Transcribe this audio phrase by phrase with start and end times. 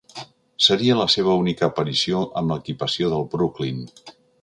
[0.67, 3.89] Seria la seva única aparició amb l'equipació del Brooklyn.